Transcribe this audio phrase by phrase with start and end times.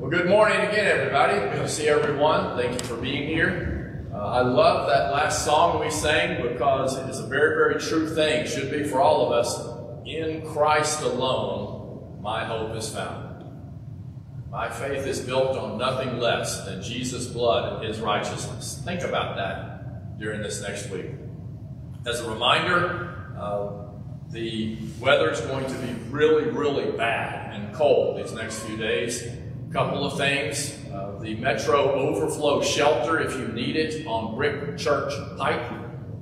[0.00, 1.34] Well, good morning again, everybody.
[1.34, 2.56] Good to see everyone.
[2.56, 4.06] Thank you for being here.
[4.10, 8.08] Uh, I love that last song we sang because it is a very, very true
[8.08, 8.46] thing.
[8.46, 9.60] Should be for all of us.
[10.06, 13.44] In Christ alone, my hope is found.
[14.50, 18.80] My faith is built on nothing less than Jesus' blood and His righteousness.
[18.82, 21.10] Think about that during this next week.
[22.06, 23.82] As a reminder, uh,
[24.30, 29.22] the weather is going to be really, really bad and cold these next few days.
[29.72, 30.76] Couple of things.
[30.92, 35.62] Uh, the Metro Overflow Shelter, if you need it, on Brick Church Pike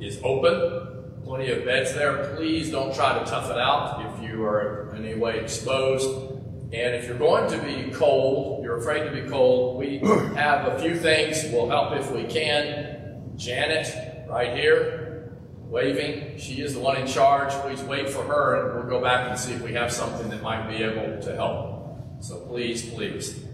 [0.01, 1.23] is open.
[1.25, 2.37] Plenty of beds there.
[2.37, 6.31] Please don't try to tough it out if you are in any way exposed.
[6.75, 9.99] And if you're going to be cold, you're afraid to be cold, we
[10.35, 11.43] have a few things.
[11.51, 13.33] We'll help if we can.
[13.37, 16.37] Janet, right here, waving.
[16.37, 17.51] She is the one in charge.
[17.63, 20.43] Please wait for her, and we'll go back and see if we have something that
[20.43, 21.78] might be able to help.
[22.21, 23.45] So please, please.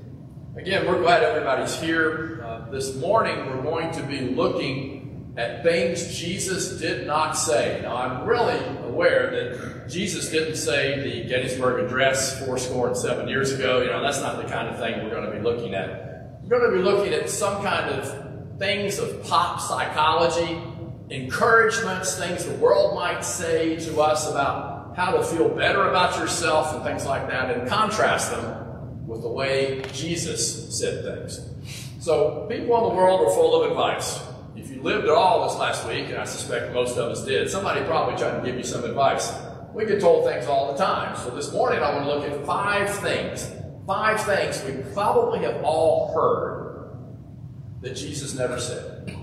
[0.56, 2.42] Again, we're glad everybody's here.
[2.42, 7.80] Uh, this morning, we're going to be looking at things Jesus did not say.
[7.82, 13.28] Now, I'm really aware that Jesus didn't say the Gettysburg Address four score and seven
[13.28, 13.82] years ago.
[13.82, 16.40] You know, that's not the kind of thing we're going to be looking at.
[16.44, 20.58] We're going to be looking at some kind of things of pop psychology
[21.10, 26.72] encouragements, things the world might say to us about how to feel better about yourself
[26.74, 28.63] and things like that, and contrast them
[29.06, 31.40] with the way Jesus said things.
[32.00, 34.20] So, people in the world are full of advice.
[34.56, 37.48] If you lived at all this last week, and I suspect most of us did,
[37.50, 39.32] somebody probably tried to give you some advice.
[39.72, 41.16] We get told things all the time.
[41.16, 43.50] So, this morning I want to look at five things.
[43.86, 46.64] Five things we probably have all heard
[47.82, 49.14] that Jesus never said.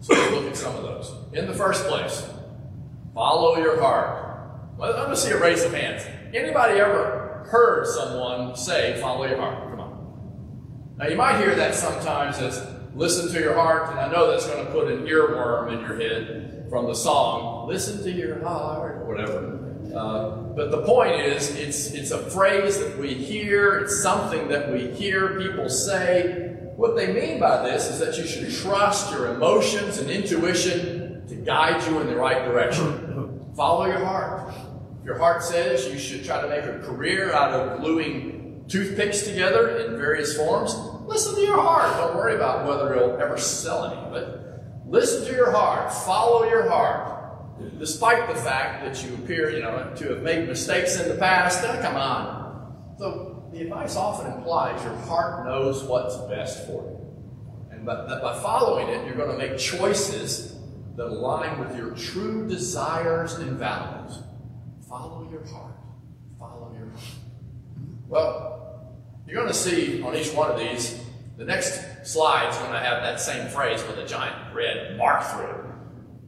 [0.00, 1.12] So let's look at some of those.
[1.32, 2.24] In the first place,
[3.14, 4.38] follow your heart.
[4.78, 6.04] Well, I'm going to see a raise of hands.
[6.32, 9.70] Anybody ever heard someone say, follow your heart?
[9.70, 10.94] Come on.
[10.98, 14.46] Now, you might hear that sometimes as listen to your heart, and I know that's
[14.46, 19.02] going to put an earworm in your head from the song, listen to your heart,
[19.02, 19.62] or whatever.
[19.94, 24.72] Uh, but the point is, it's, it's a phrase that we hear, it's something that
[24.72, 26.42] we hear people say,
[26.76, 31.34] what they mean by this is that you should trust your emotions and intuition to
[31.34, 33.52] guide you in the right direction.
[33.54, 34.52] Follow your heart.
[35.06, 39.78] Your heart says you should try to make a career out of gluing toothpicks together
[39.78, 40.74] in various forms,
[41.06, 41.96] listen to your heart.
[41.96, 44.40] Don't worry about whether it'll ever sell any it.
[44.84, 45.92] Listen to your heart.
[45.92, 47.78] Follow your heart.
[47.78, 51.62] Despite the fact that you appear, you know, to have made mistakes in the past,
[51.62, 52.96] come on.
[52.98, 56.96] So the advice often implies your heart knows what's best for you.
[57.70, 60.58] And by, by following it, you're going to make choices
[60.96, 64.18] that align with your true desires and values.
[64.96, 65.74] Follow your heart.
[66.38, 67.04] Follow your heart.
[68.08, 68.96] Well,
[69.26, 70.98] you're going to see on each one of these,
[71.36, 75.22] the next slide is going to have that same phrase with a giant red mark
[75.22, 75.56] through it.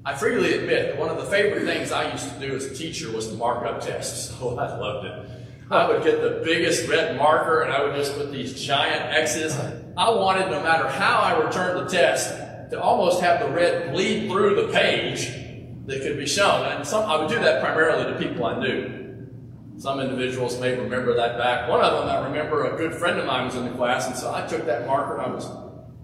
[0.05, 2.75] I freely admit that one of the favorite things I used to do as a
[2.75, 4.35] teacher was to mark up tests.
[4.39, 5.31] So I loved it.
[5.71, 9.59] I would get the biggest red marker and I would just put these giant X's.
[9.97, 12.37] I wanted, no matter how I returned the test,
[12.71, 15.38] to almost have the red bleed through the page
[15.89, 16.67] that could be shown.
[16.67, 19.27] And some, I would do that primarily to people I knew.
[19.79, 21.69] Some individuals may remember that back.
[21.69, 24.17] One of them, I remember a good friend of mine was in the class, and
[24.17, 25.49] so I took that marker and I was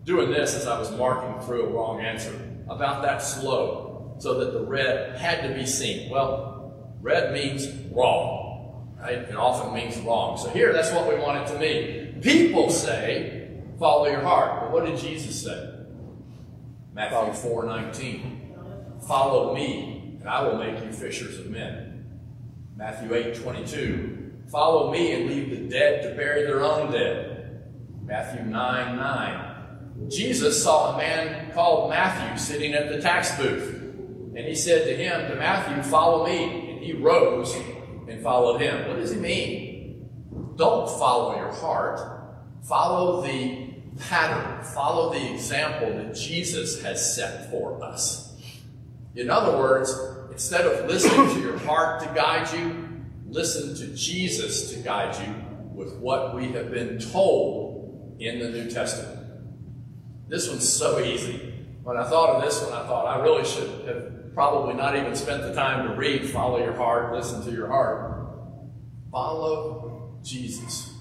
[0.04, 2.34] doing this as I was marking through a wrong answer,
[2.68, 6.10] about that slow, so that the red had to be seen.
[6.10, 8.96] Well, red means wrong.
[8.98, 9.18] Right?
[9.18, 10.38] It often means wrong.
[10.38, 12.22] So here, that's what we want it to mean.
[12.22, 14.62] People say, follow your heart.
[14.62, 15.70] But what did Jesus say?
[16.94, 18.43] Matthew 4 19.
[19.06, 22.06] Follow me, and I will make you fishers of men.
[22.76, 24.32] Matthew 8 22.
[24.50, 27.62] Follow me and leave the dead to bury their own dead.
[28.04, 30.08] Matthew 9 9.
[30.08, 33.80] Jesus saw a man called Matthew sitting at the tax booth.
[34.36, 36.72] And he said to him, to Matthew, follow me.
[36.72, 37.54] And he rose
[38.08, 38.88] and followed him.
[38.88, 40.10] What does he mean?
[40.56, 42.00] Don't follow your heart.
[42.62, 44.64] Follow the pattern.
[44.64, 48.33] Follow the example that Jesus has set for us.
[49.16, 49.96] In other words,
[50.32, 55.34] instead of listening to your heart to guide you, listen to Jesus to guide you
[55.72, 59.20] with what we have been told in the New Testament.
[60.28, 61.54] This one's so easy.
[61.82, 65.14] When I thought of this one, I thought I really should have probably not even
[65.14, 68.26] spent the time to read Follow Your Heart, Listen to Your Heart.
[69.12, 70.92] Follow Jesus,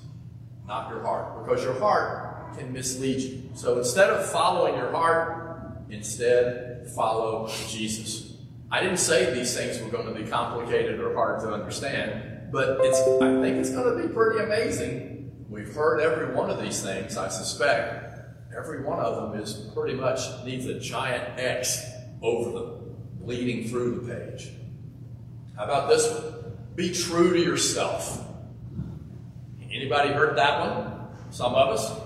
[0.67, 3.49] not your heart, because your heart can mislead you.
[3.55, 8.37] So instead of following your heart, instead follow Jesus.
[8.71, 12.79] I didn't say these things were going to be complicated or hard to understand, but
[12.81, 15.13] it's I think it's going to be pretty amazing
[15.53, 18.09] we've heard every one of these things, I suspect.
[18.57, 21.83] Every one of them is pretty much needs a giant X
[22.21, 24.49] over them, bleeding through the page.
[25.55, 26.57] How about this one?
[26.75, 28.25] Be true to yourself.
[29.71, 31.07] Anybody heard that one?
[31.31, 31.99] Some of us?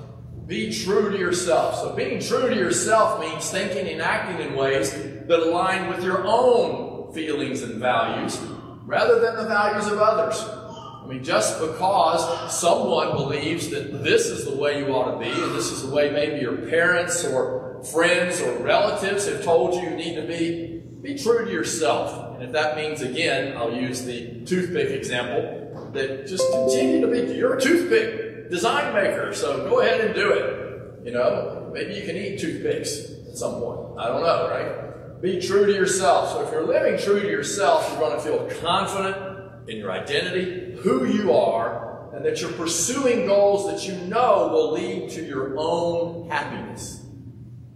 [0.47, 1.75] Be true to yourself.
[1.75, 6.25] So being true to yourself means thinking and acting in ways that align with your
[6.25, 8.39] own feelings and values
[8.85, 10.41] rather than the values of others.
[10.41, 15.31] I mean, just because someone believes that this is the way you ought to be,
[15.31, 19.81] and this is the way maybe your parents or friends or relatives have told you
[19.89, 22.35] you need to be, be true to yourself.
[22.35, 27.33] And if that means, again, I'll use the toothpick example, that just continue to be,
[27.33, 31.05] you're a toothpick design maker, so go ahead and do it.
[31.05, 33.99] You know, maybe you can eat toothpicks at some point.
[33.99, 35.21] I don't know, right?
[35.21, 36.31] Be true to yourself.
[36.31, 40.77] So if you're living true to yourself, you're going to feel confident in your identity,
[40.81, 45.55] who you are, and that you're pursuing goals that you know will lead to your
[45.57, 47.03] own happiness.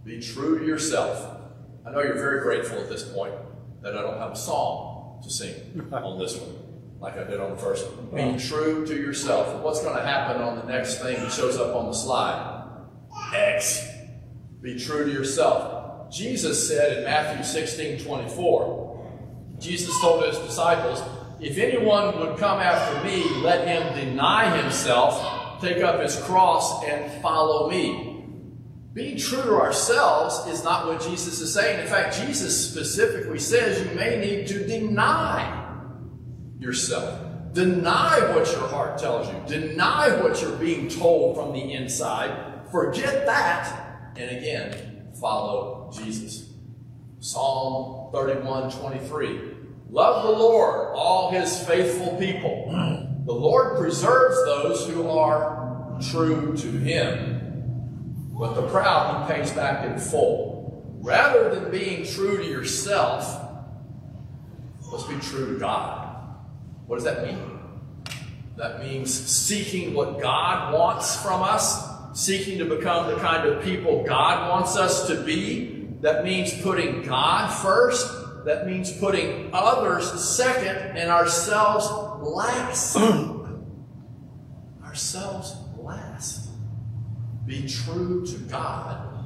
[0.04, 1.40] Be true to yourself.
[1.86, 3.34] I know you're very grateful at this point
[3.82, 5.54] that I don't have a song to sing
[5.92, 6.56] on this one,
[7.02, 8.34] like I did on the first one.
[8.34, 9.60] Be true to yourself.
[9.60, 12.62] What's going to happen on the next thing that shows up on the slide?
[13.34, 13.84] X.
[14.62, 16.12] Be true to yourself.
[16.12, 21.02] Jesus said in Matthew 16 24, Jesus told his disciples,
[21.40, 27.20] If anyone would come after me, let him deny himself, take up his cross, and
[27.20, 28.24] follow me.
[28.92, 31.80] Being true to ourselves is not what Jesus is saying.
[31.80, 35.61] In fact, Jesus specifically says you may need to deny
[36.62, 37.20] yourself.
[37.52, 39.58] Deny what your heart tells you.
[39.60, 42.66] Deny what you're being told from the inside.
[42.70, 44.12] Forget that.
[44.16, 46.50] And again, follow Jesus.
[47.20, 49.40] Psalm 31 23.
[49.90, 52.70] Love the Lord, all his faithful people.
[53.26, 57.40] The Lord preserves those who are true to him.
[58.32, 60.98] But the proud he pays back in full.
[61.00, 63.40] Rather than being true to yourself,
[64.90, 66.01] let's be true to God.
[66.92, 67.38] What does that mean?
[68.58, 74.04] That means seeking what God wants from us, seeking to become the kind of people
[74.04, 75.88] God wants us to be.
[76.02, 78.44] That means putting God first.
[78.44, 81.88] That means putting others second and ourselves
[82.20, 82.94] last.
[84.84, 86.50] ourselves last.
[87.46, 89.24] Be true to God.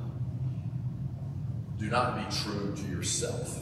[1.81, 3.59] Do not be true to yourself.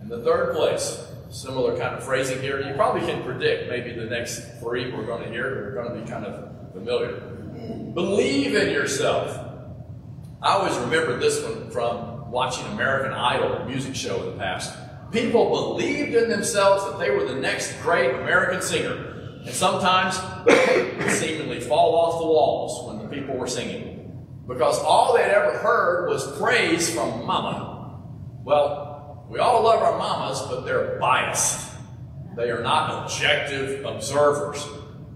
[0.00, 4.06] In the third place, similar kind of phrasing here, you probably can predict maybe the
[4.06, 7.20] next three we're going to hear are going to be kind of familiar.
[7.94, 9.36] Believe in yourself.
[10.42, 14.76] I always remember this one from watching American Idol, the music show in the past.
[15.10, 19.12] People believed in themselves that they were the next great American singer.
[19.44, 24.26] And sometimes they seemingly fall off the walls when the people were singing.
[24.46, 28.02] Because all they'd ever heard was praise from mama.
[28.44, 28.85] Well,
[29.28, 31.72] we all love our mamas, but they're biased.
[32.36, 34.66] They are not objective observers.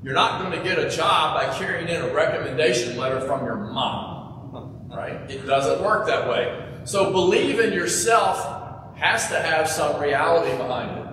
[0.02, 3.56] You're not going to get a job by carrying in a recommendation letter from your
[3.56, 4.88] mom.
[4.88, 5.30] Right?
[5.30, 6.80] It doesn't work that way.
[6.84, 11.06] So believe in yourself has to have some reality behind it.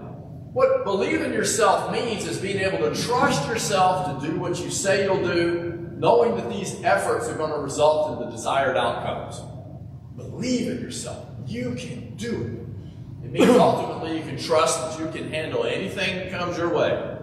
[0.54, 4.72] What believe in yourself means is being able to trust yourself to do what you
[4.72, 9.40] say you'll do, knowing that these efforts are going to result in the desired outcomes.
[10.16, 11.28] Believe in yourself.
[11.46, 12.67] You can do it.
[13.28, 17.18] It means ultimately you can trust that you can handle anything that comes your way.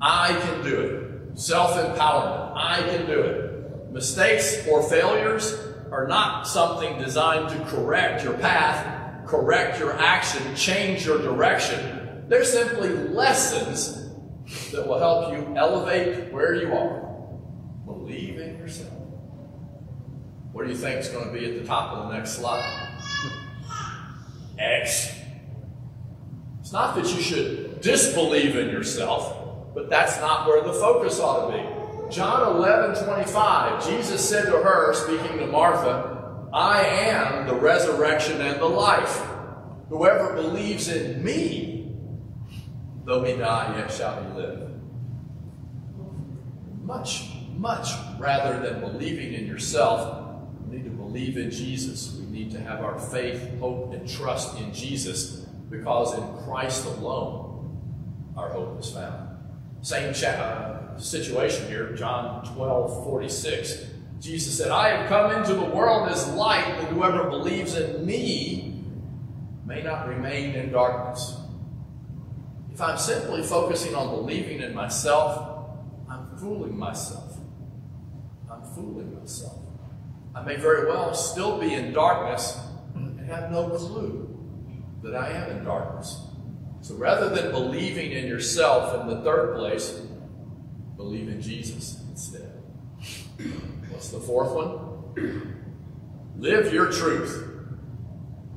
[0.00, 1.38] I can do it.
[1.38, 2.52] Self empowerment.
[2.56, 3.92] I can do it.
[3.92, 5.58] Mistakes or failures
[5.90, 11.98] are not something designed to correct your path, correct your action, change your direction
[12.28, 14.10] they're simply lessons
[14.70, 17.00] that will help you elevate where you are.
[17.86, 18.92] Believe in yourself.
[20.52, 22.98] What do you think is going to be at the top of the next slide?
[24.58, 25.17] X.
[26.68, 31.50] It's not that you should disbelieve in yourself, but that's not where the focus ought
[31.50, 32.14] to be.
[32.14, 38.60] John 11, 25, Jesus said to her, speaking to Martha, I am the resurrection and
[38.60, 39.18] the life.
[39.88, 41.90] Whoever believes in me
[43.06, 44.70] Though he die, yet shall he live.
[46.82, 52.14] Much, much rather than believing in yourself, we need to believe in Jesus.
[52.20, 57.48] We need to have our faith, hope, and trust in Jesus because in Christ alone
[58.36, 59.36] our hope is found.
[59.82, 63.86] Same uh, situation here, John 12 46.
[64.20, 68.82] Jesus said, I have come into the world as light, that whoever believes in me
[69.64, 71.36] may not remain in darkness.
[72.72, 75.68] If I'm simply focusing on believing in myself,
[76.08, 77.36] I'm fooling myself.
[78.50, 79.58] I'm fooling myself.
[80.34, 82.58] I may very well still be in darkness
[82.94, 84.27] and have no clue
[85.02, 86.20] that I am in darkness.
[86.80, 90.00] So rather than believing in yourself in the third place,
[90.96, 92.52] believe in Jesus instead.
[93.90, 95.54] What's the fourth one?
[96.36, 97.48] Live your truth.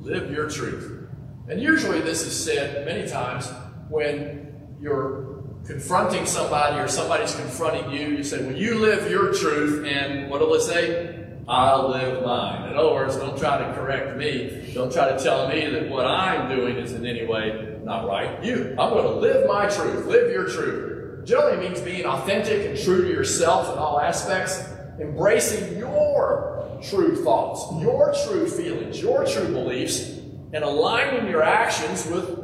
[0.00, 1.08] Live your truth.
[1.48, 3.50] And usually this is said many times
[3.88, 8.08] when you're confronting somebody or somebody's confronting you.
[8.08, 11.11] You say, Well, you live your truth, and what will it say?
[11.48, 12.70] I'll live mine.
[12.70, 14.72] In other words, don't try to correct me.
[14.74, 18.42] Don't try to tell me that what I'm doing is in any way not right.
[18.44, 20.06] You, I'm going to live my truth.
[20.06, 21.24] Live your truth.
[21.26, 24.64] Generally means being authentic and true to yourself in all aspects,
[25.00, 30.08] embracing your true thoughts, your true feelings, your true beliefs,
[30.52, 32.38] and aligning your actions with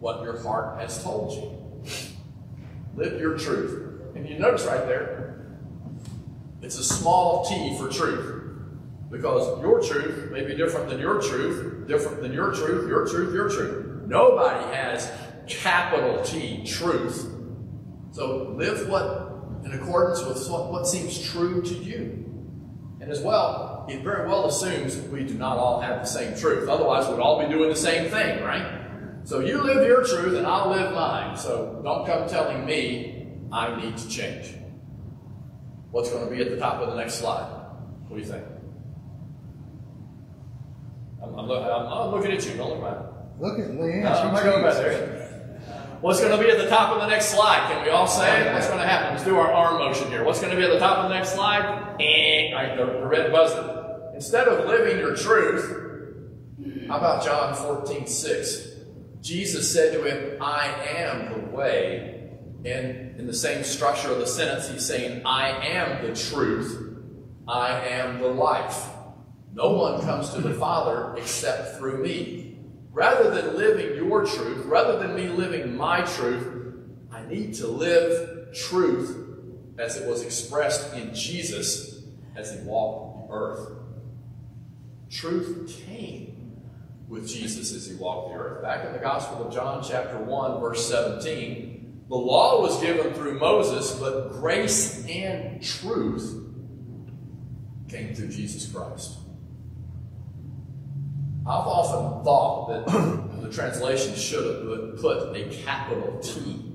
[0.00, 1.82] what your heart has told you.
[2.96, 4.14] Live your truth.
[4.14, 5.33] And you notice right there,
[6.64, 8.42] it's a small t for truth.
[9.10, 13.32] Because your truth may be different than your truth, different than your truth, your truth,
[13.32, 14.08] your truth.
[14.08, 15.10] Nobody has
[15.46, 17.30] capital T truth.
[18.12, 19.30] So live what
[19.64, 22.24] in accordance with what, what seems true to you.
[23.00, 26.36] And as well, it very well assumes that we do not all have the same
[26.36, 26.68] truth.
[26.68, 28.80] Otherwise, we'd all be doing the same thing, right?
[29.24, 31.36] So you live your truth and I'll live mine.
[31.36, 34.54] So don't come telling me I need to change.
[35.94, 37.48] What's going to be at the top of the next slide?
[38.08, 38.42] What do you think?
[41.22, 42.56] I'm, I'm, look, I'm, I'm looking at you.
[42.56, 42.98] Don't look back.
[43.38, 44.02] Look at Leanne.
[44.02, 45.60] No, I'm not going back there.
[46.00, 47.68] What's going to be at the top of the next slide?
[47.70, 48.52] Can we all say it?
[48.52, 49.12] What's going to happen?
[49.12, 50.24] Let's do our arm motion here.
[50.24, 51.94] What's going to be at the top of the next slide?
[52.00, 54.10] Eh, right, the, the red buzzer.
[54.14, 58.68] Instead of living your truth, how about John 14, 6?
[59.20, 62.13] Jesus said to him, I am the way.
[62.64, 66.98] And in the same structure of the sentence, he's saying, I am the truth.
[67.46, 68.88] I am the life.
[69.52, 72.58] No one comes to the Father except through me.
[72.90, 76.74] Rather than living your truth, rather than me living my truth,
[77.12, 79.24] I need to live truth
[79.78, 82.02] as it was expressed in Jesus
[82.36, 83.72] as he walked the earth.
[85.10, 86.62] Truth came
[87.08, 88.62] with Jesus as he walked the earth.
[88.62, 91.73] Back in the Gospel of John, chapter 1, verse 17,
[92.08, 96.42] the law was given through Moses, but grace and truth
[97.88, 99.18] came through Jesus Christ.
[101.46, 102.86] I've often thought that
[103.42, 106.72] the translation should have put a capital T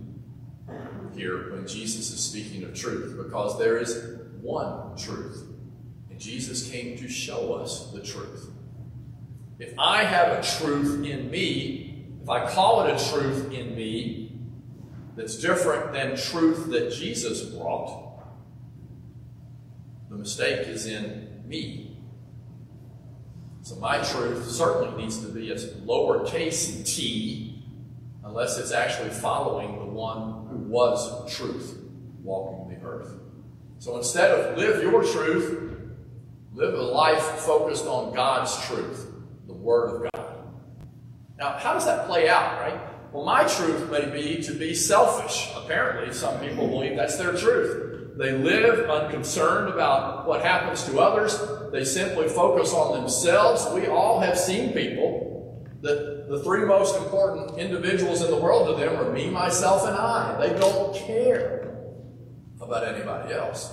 [1.15, 5.43] here when Jesus is speaking of truth, because there is one truth.
[6.09, 8.51] And Jesus came to show us the truth.
[9.59, 14.28] If I have a truth in me, if I call it a truth in me
[15.19, 18.23] that's different than truth that Jesus brought,
[20.09, 21.97] the mistake is in me.
[23.61, 27.65] So my truth certainly needs to be a lowercase t,
[28.23, 31.77] unless it's actually following the one who was truth
[32.23, 33.11] walking the earth.
[33.79, 35.81] So instead of live your truth,
[36.53, 39.11] live a life focused on God's truth,
[39.47, 40.37] the Word of God.
[41.37, 42.79] Now, how does that play out, right?
[43.11, 45.51] Well, my truth may be to be selfish.
[45.55, 48.17] Apparently, some people believe that's their truth.
[48.17, 51.41] They live unconcerned about what happens to others.
[51.71, 53.67] They simply focus on themselves.
[53.73, 58.83] We all have seen people that the three most important individuals in the world to
[58.83, 60.37] them are me, myself, and I.
[60.39, 61.77] They don't care
[62.61, 63.71] about anybody else.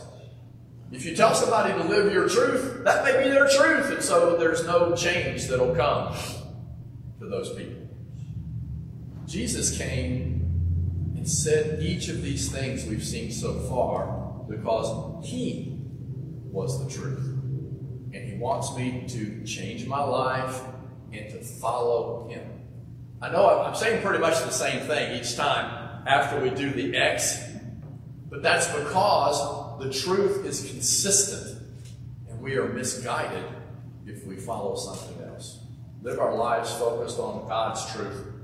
[0.92, 4.36] If you tell somebody to live your truth, that may be their truth, and so
[4.38, 6.14] there's no change that'll come
[7.18, 7.85] to those people.
[9.26, 15.80] Jesus came and said each of these things we've seen so far because He
[16.52, 17.26] was the truth.
[18.14, 20.62] And He wants me to change my life
[21.12, 22.42] and to follow Him.
[23.20, 26.96] I know I'm saying pretty much the same thing each time after we do the
[26.96, 27.42] X,
[28.28, 31.62] but that's because the truth is consistent
[32.28, 33.44] and we are misguided
[34.06, 35.58] if we follow something else.
[36.02, 38.35] Live our lives focused on God's truth.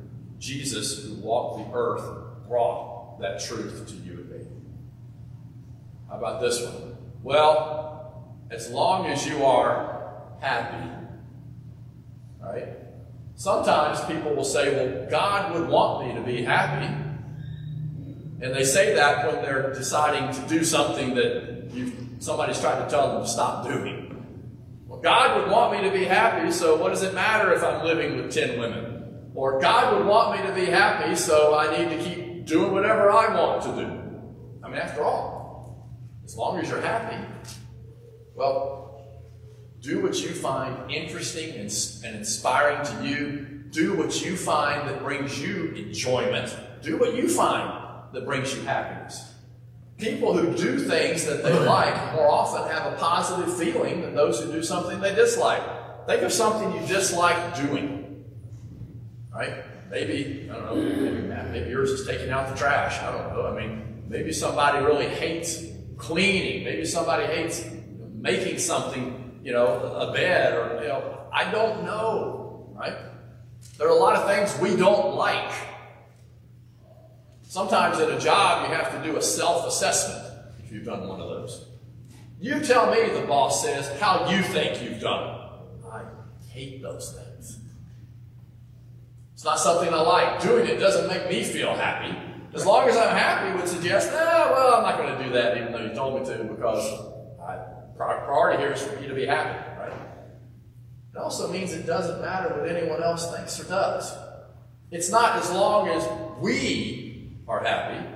[0.42, 2.02] Jesus, who walked the earth,
[2.48, 4.46] brought that truth to you and me.
[6.10, 6.96] How about this one?
[7.22, 10.90] Well, as long as you are happy,
[12.42, 12.68] right?
[13.36, 16.92] Sometimes people will say, well, God would want me to be happy.
[18.40, 21.70] And they say that when they're deciding to do something that
[22.18, 24.08] somebody's trying to tell them to stop doing.
[24.88, 27.84] Well, God would want me to be happy, so what does it matter if I'm
[27.84, 28.91] living with 10 women?
[29.34, 33.10] Or God would want me to be happy, so I need to keep doing whatever
[33.10, 34.02] I want to do.
[34.64, 35.90] I mean, after all,
[36.24, 37.18] As long as you're happy,
[38.34, 38.82] well,
[39.80, 41.70] do what you find interesting and,
[42.04, 43.48] and inspiring to you.
[43.70, 46.54] Do what you find that brings you enjoyment.
[46.82, 49.34] Do what you find that brings you happiness.
[49.98, 54.40] People who do things that they like more often have a positive feeling than those
[54.40, 55.62] who do something they dislike.
[56.06, 58.01] Think of something you dislike doing.
[59.34, 59.64] Right?
[59.90, 62.98] Maybe, I don't know, maybe, maybe yours is taking out the trash.
[63.00, 63.46] I don't know.
[63.46, 65.64] I mean, maybe somebody really hates
[65.96, 66.64] cleaning.
[66.64, 67.64] Maybe somebody hates
[68.14, 72.96] making something, you know, a bed or, you know, I don't know, right?
[73.78, 75.52] There are a lot of things we don't like.
[77.42, 80.24] Sometimes at a job, you have to do a self assessment
[80.64, 81.68] if you've done one of those.
[82.40, 85.38] You tell me, the boss says, how you think you've done.
[85.90, 86.02] I
[86.48, 87.31] hate those things.
[89.42, 90.40] It's not something I like.
[90.40, 92.16] Doing it doesn't make me feel happy.
[92.54, 95.56] As long as I'm happy would suggest, ah, well, I'm not going to do that
[95.56, 96.86] even though you told me to because
[97.42, 97.56] I,
[97.96, 100.00] priority here is for you to be happy, right?
[101.12, 104.16] It also means it doesn't matter what anyone else thinks or does.
[104.92, 106.08] It's not as long as
[106.38, 108.06] we are happy,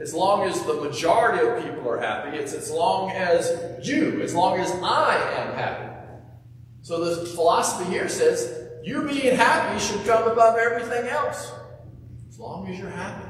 [0.00, 3.50] as long as the majority of people are happy, it's as long as
[3.82, 5.96] you, as long as I am happy.
[6.82, 11.52] So the philosophy here says you being happy should come above everything else,
[12.28, 13.28] as long as you're happy.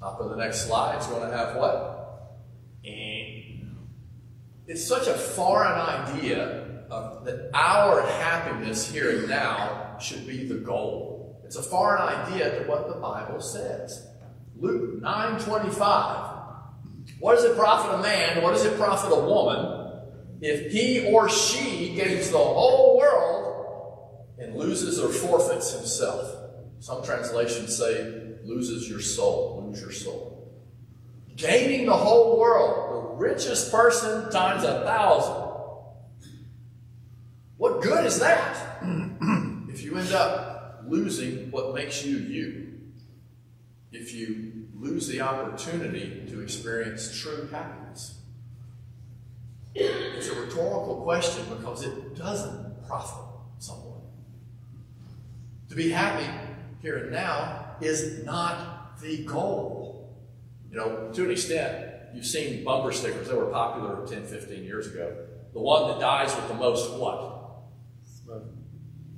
[0.00, 2.38] Top of the next slide is going to have what?
[2.84, 3.76] And
[4.66, 10.54] it's such a foreign idea of, that our happiness here and now should be the
[10.54, 11.42] goal.
[11.44, 14.06] It's a foreign idea to what the Bible says.
[14.56, 16.28] Luke 9:25.
[17.18, 18.42] What does it profit a man?
[18.42, 19.80] What does it profit a woman
[20.40, 22.98] if he or she gains the whole
[24.40, 26.36] and loses or forfeits himself?
[26.80, 30.52] Some translations say loses your soul, lose your soul.
[31.36, 35.50] Gaining the whole world, the richest person times a thousand.
[37.56, 38.82] What good is that
[39.68, 42.78] if you end up losing what makes you you?
[43.92, 48.20] If you lose the opportunity to experience true happiness?
[49.74, 53.29] It's a rhetorical question because it doesn't profit.
[55.70, 56.26] To be happy
[56.82, 60.18] here and now is not the goal.
[60.68, 64.88] You know, to an extent, you've seen bumper stickers that were popular 10, 15 years
[64.88, 65.16] ago.
[65.52, 67.36] The one that dies with the most what?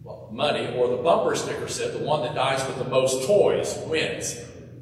[0.03, 3.79] Well, money, or the bumper sticker said the one that dies with the most toys
[3.87, 4.39] wins.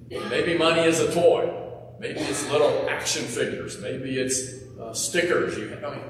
[0.08, 1.54] Maybe money is a toy.
[2.00, 3.80] Maybe it's little action figures.
[3.80, 5.56] Maybe it's uh, stickers.
[5.56, 6.04] You have, I mean,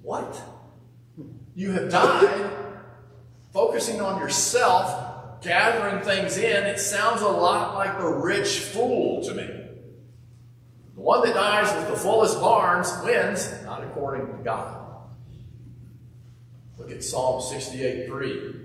[0.00, 0.40] what?
[1.54, 2.69] You have died
[3.52, 9.34] focusing on yourself gathering things in, it sounds a lot like the rich fool to
[9.34, 9.46] me.
[10.94, 14.76] The one that dies with the fullest barns wins, not according to God.
[16.78, 18.56] Look at Psalm 68 3.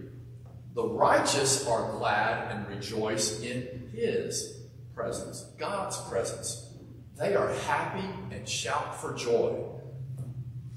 [0.74, 4.62] The righteous are glad and rejoice in his
[4.93, 6.69] presence, God's presence.
[7.17, 9.63] They are happy and shout for joy.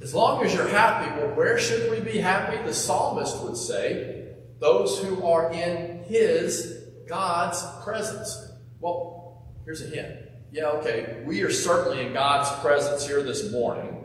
[0.00, 2.56] As long as you're happy, well, where should we be happy?
[2.64, 4.28] The psalmist would say,
[4.60, 8.52] those who are in His, God's presence.
[8.80, 10.16] Well, here's a hint.
[10.52, 14.04] Yeah, okay, we are certainly in God's presence here this morning.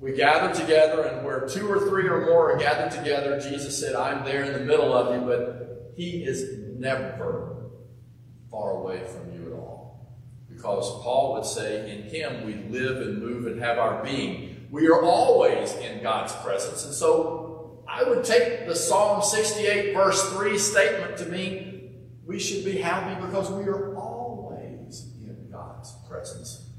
[0.00, 3.94] We gather together, and where two or three or more are gathered together, Jesus said,
[3.94, 7.70] I'm there in the middle of you, but He is never
[8.50, 10.18] far away from you at all.
[10.48, 14.51] Because Paul would say, in Him we live and move and have our being.
[14.72, 16.86] We are always in God's presence.
[16.86, 22.64] And so I would take the Psalm 68, verse 3 statement to mean we should
[22.64, 26.70] be happy because we are always in God's presence.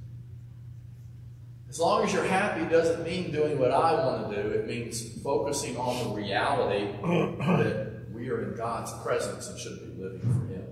[1.70, 4.50] As long as you're happy doesn't mean doing what I want to do.
[4.50, 10.02] It means focusing on the reality that we are in God's presence and should be
[10.02, 10.66] living for Him.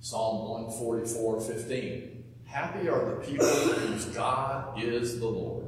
[0.00, 2.17] Psalm 144, 15.
[2.48, 5.66] Happy are the people whose God is the Lord.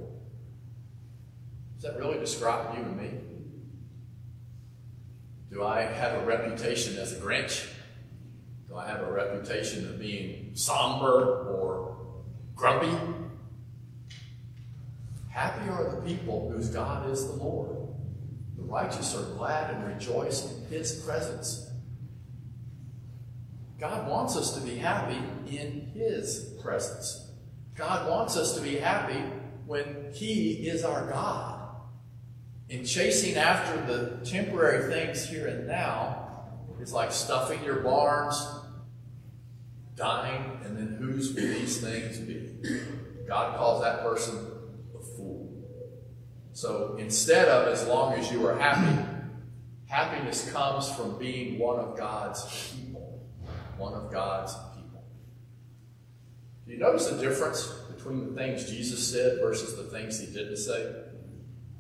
[1.74, 3.10] Does that really describe you and me?
[5.50, 7.68] Do I have a reputation as a Grinch?
[8.66, 11.96] Do I have a reputation of being somber or
[12.54, 12.96] grumpy?
[15.28, 17.76] Happy are the people whose God is the Lord.
[18.56, 21.69] The righteous are glad and rejoice in his presence.
[23.80, 27.30] God wants us to be happy in his presence.
[27.74, 29.18] God wants us to be happy
[29.66, 31.60] when he is our God
[32.68, 36.28] in chasing after the temporary things here and now
[36.80, 38.40] is like stuffing your barns,
[39.96, 42.50] dying, and then whose will these things be?
[43.26, 44.36] God calls that person
[44.94, 45.48] a fool.
[46.52, 49.04] So instead of as long as you are happy,
[49.86, 52.89] happiness comes from being one of God's people.
[53.80, 55.02] One of God's people.
[56.66, 57.66] Do you notice the difference
[57.96, 60.96] between the things Jesus said versus the things he didn't say?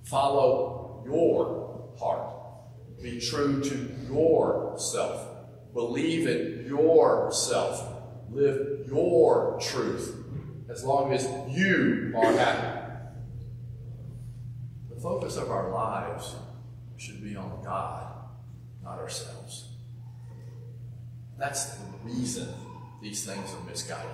[0.04, 3.02] Follow your heart.
[3.02, 5.26] Be true to yourself.
[5.74, 7.86] Believe in yourself.
[8.30, 10.24] Live your truth
[10.70, 13.04] as long as you are happy.
[14.88, 16.34] The focus of our lives
[16.96, 18.10] should be on God,
[18.82, 19.69] not ourselves.
[21.40, 22.48] That's the reason
[23.00, 24.10] these things are misguided.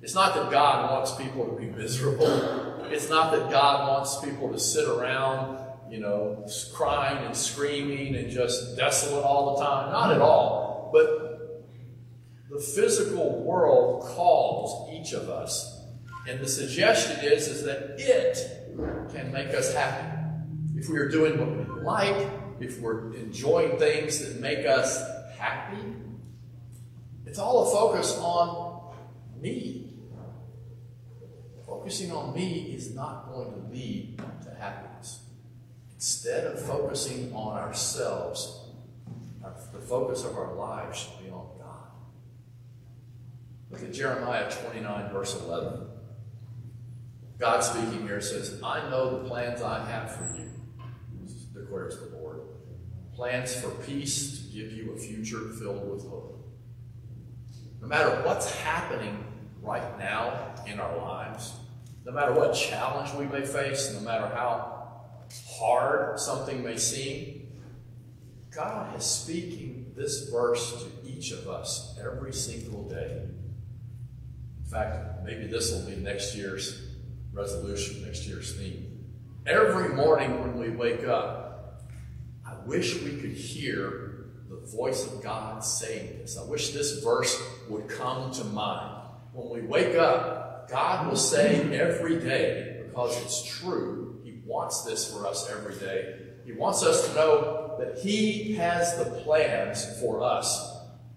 [0.00, 2.86] It's not that God wants people to be miserable.
[2.90, 5.58] It's not that God wants people to sit around,
[5.90, 9.92] you know, crying and screaming and just desolate all the time.
[9.92, 10.90] Not at all.
[10.92, 11.66] But
[12.48, 15.80] the physical world calls each of us.
[16.28, 20.16] And the suggestion is, is that it can make us happy.
[20.76, 25.11] If we are doing what we like, if we're enjoying things that make us
[25.42, 25.82] happy,
[27.26, 28.94] it's all a focus on
[29.40, 29.94] me.
[31.66, 35.24] Focusing on me is not going to lead to happiness.
[35.94, 38.60] Instead of focusing on ourselves,
[39.72, 41.88] the focus of our lives should be on God.
[43.70, 45.86] Look at Jeremiah 29, verse 11.
[47.38, 50.50] God speaking here says, I know the plans I have for you,
[51.52, 52.21] declares the Lord.
[53.22, 56.44] Plans for peace to give you a future filled with hope.
[57.80, 59.24] No matter what's happening
[59.62, 61.52] right now in our lives,
[62.04, 65.04] no matter what challenge we may face, no matter how
[65.56, 67.46] hard something may seem,
[68.50, 73.28] God is speaking this verse to each of us every single day
[74.58, 76.88] In fact, maybe this will be next year's
[77.32, 78.98] resolution, next year's theme.
[79.46, 81.41] Every morning when we wake up,
[82.66, 86.38] wish we could hear the voice of God saying this.
[86.38, 89.08] I wish this verse would come to mind.
[89.32, 95.12] When we wake up, God will say every day, because it's true, He wants this
[95.12, 96.18] for us every day.
[96.44, 100.76] He wants us to know that He has the plans for us.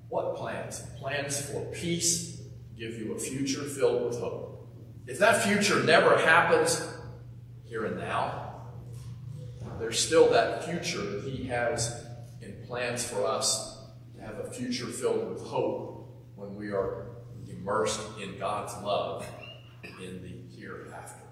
[0.09, 0.81] What plans?
[0.97, 2.41] Plans for peace
[2.77, 4.67] give you a future filled with hope.
[5.07, 6.85] If that future never happens
[7.63, 8.44] here and now,
[9.79, 12.05] there's still that future that He has
[12.41, 13.77] in plans for us
[14.15, 17.07] to have a future filled with hope when we are
[17.47, 19.25] immersed in God's love
[20.01, 21.23] in the hereafter.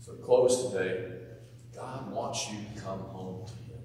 [0.00, 1.12] So, to close today,
[1.74, 3.80] God wants you to come home to Him.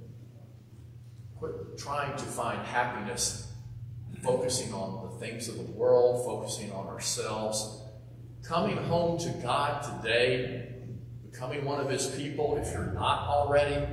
[1.38, 3.48] Quit trying to find happiness
[4.24, 7.82] focusing on the things of the world, focusing on ourselves.
[8.44, 10.67] Coming home to God today,
[11.38, 13.86] becoming one of His people if you're not already,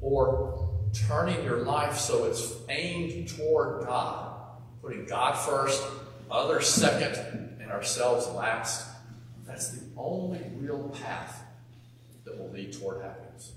[0.00, 0.70] or
[1.08, 4.36] turning your life so it's aimed toward God,
[4.80, 5.82] putting God first,
[6.30, 8.86] others second, and ourselves last.
[9.44, 11.42] That's the only real path
[12.24, 13.52] that will lead toward happiness.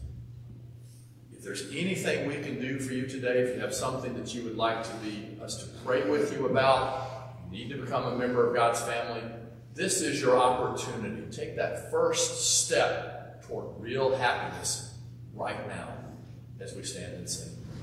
[1.32, 4.44] If there's anything we can do for you today, if you have something that you
[4.44, 8.18] would like to be us to pray with you about, you need to become a
[8.18, 9.22] member of God's family,
[9.76, 11.30] this is your opportunity.
[11.32, 13.19] Take that first step
[13.50, 14.94] toward real happiness
[15.34, 15.90] right now
[16.62, 17.59] as we stand and sing.